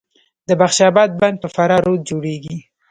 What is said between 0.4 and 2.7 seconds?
د بخش اباد بند په فراه رود جوړیږي